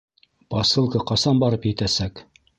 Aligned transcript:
Посылка 0.55 1.03
ҡасан 1.11 1.43
барып 1.45 1.69
етәсәк? 1.71 2.27